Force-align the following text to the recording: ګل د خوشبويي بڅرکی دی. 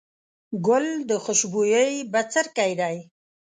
ګل 0.67 0.85
د 1.09 1.11
خوشبويي 1.23 1.93
بڅرکی 2.11 2.71
دی. 2.79 2.97